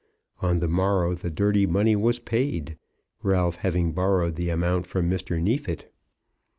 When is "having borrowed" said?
3.57-4.33